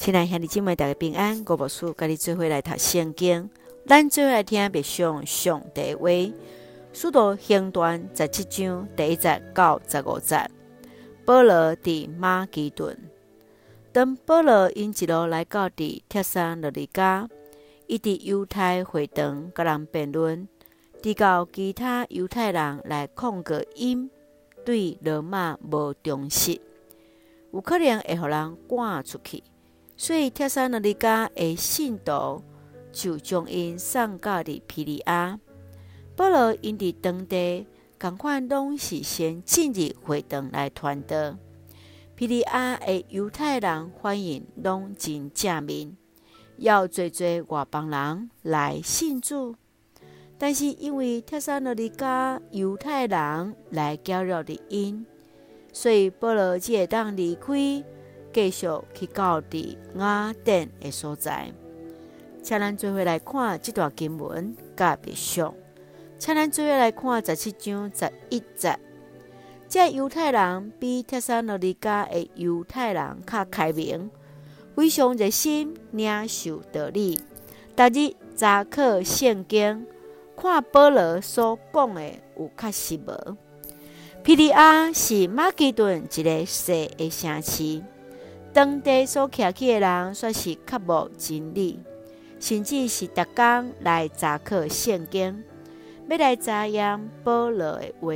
[0.00, 1.44] 亲爱兄弟姐妹，大家平安。
[1.46, 3.50] 我无事，甲你做伙来读圣经。
[3.86, 6.08] 咱做伙来听别上上帝话。
[6.94, 10.50] 使徒行传十七章第一节到十五节。
[11.26, 12.96] 保罗伫马其顿，
[13.92, 17.28] 当保罗因一路来到伫帖撒罗尼迦，
[17.86, 20.48] 伊伫犹太会堂甲人辩论，
[21.02, 24.10] 直到其他犹太人来控告因
[24.64, 26.58] 对罗马无忠实，
[27.52, 29.42] 有可能会互人赶出去。
[30.02, 32.42] 所以，帖撒罗尼迦的信徒
[32.90, 35.38] 就将因送到的皮利亚。
[36.16, 37.66] 保罗因伫当地
[38.00, 41.36] 共款拢是先进入会堂来传道。
[42.14, 45.94] 皮利亚的犹太人欢迎拢真正面，
[46.56, 49.54] 要济济外邦人来信主。
[50.38, 55.04] 但是因为帖撒罗尼迦犹太人来搅扰的因，
[55.74, 57.84] 所以保罗只会当离开。
[58.32, 61.52] 继续去到伫雅典的所在，
[62.42, 65.54] 请咱做伙来看这段经文，甲别上。
[66.18, 68.78] 请咱做伙来看十七章十一节。
[69.68, 74.10] 这犹太人比帖撒罗尼加的犹太人较开明，
[74.74, 77.20] 非常热心领受道理。
[77.76, 79.86] 逐日查考圣经，
[80.36, 82.02] 看保罗所讲的
[82.36, 83.36] 有确实无。
[84.22, 87.82] 皮利亚是马其顿一个小的城市。
[88.52, 91.78] 当地所徛起的人，算是较无真理，
[92.40, 95.44] 甚至是逐工来查考圣经，
[96.08, 98.12] 要来查验保罗的话。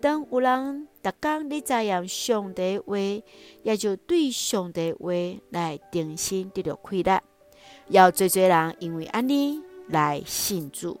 [0.00, 2.96] 当有人逐工咧查验上帝的话，
[3.62, 7.22] 也就对上帝的话来定心得到快乐。
[7.88, 11.00] 要侪侪人因为安尼来信主。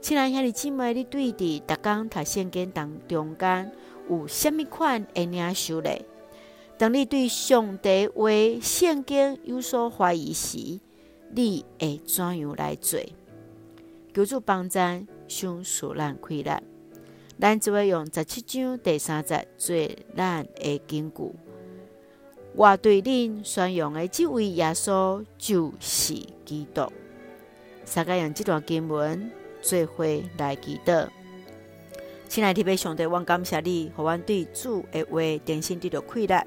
[0.00, 3.70] 亲爱兄弟姊妹，你对伫逐工读圣经当中间
[4.08, 6.06] 有甚物款的领受咧？
[6.80, 8.30] 当你对上帝话
[8.62, 10.80] 圣经有所怀疑时，
[11.34, 12.98] 你会怎样来做？
[14.14, 14.78] 求主帮助，
[15.28, 16.62] 想使咱快乐。
[17.38, 19.76] 咱就会用十七章第三节做
[20.16, 21.22] 咱的根据。
[22.54, 26.14] 我对恁宣扬的这位耶稣就是
[26.46, 26.90] 基督。
[27.94, 30.06] 大家用这段经文做伙
[30.38, 31.06] 来祈祷。
[32.26, 36.42] 亲爱的弟兄姊妹，我感谢你，互我对主的话定心得到快乐。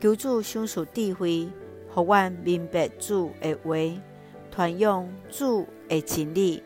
[0.00, 1.48] 求主赏赐智慧，
[1.92, 3.76] 互阮明白主的话，
[4.52, 6.62] 传扬主的真理，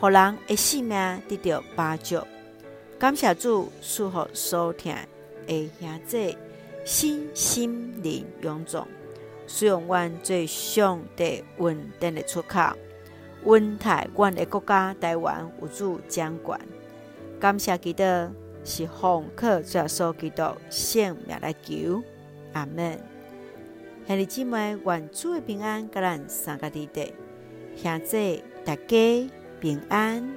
[0.00, 2.18] 互人的性命得到帮助。
[2.98, 4.96] 感谢主赐福所听
[5.46, 6.36] 的兄弟
[6.84, 8.86] 身心灵勇壮，
[9.46, 12.60] 使用阮最上帝稳定的出口，
[13.44, 16.60] 稳台阮的国家台湾有主掌管。
[17.38, 18.02] 感谢基督
[18.64, 22.02] 是奉靠主耶稣基督圣名来求。
[22.52, 22.98] 阿门，
[24.06, 27.12] 兄弟姊妹，愿主的平安，甲咱三个弟弟，
[27.76, 29.30] 兄弟大家
[29.60, 30.34] 平安。